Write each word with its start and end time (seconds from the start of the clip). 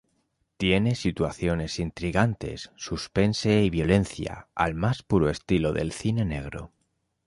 Tiene 0.57 0.95
situaciones 0.95 1.77
intrigantes, 1.77 2.71
suspense 2.75 3.61
y 3.61 3.69
violencia, 3.69 4.47
al 4.55 4.73
más 4.73 5.03
puro 5.03 5.29
estilo 5.29 5.73
del 5.73 5.91
cine 5.91 6.25
negro. 6.25 6.71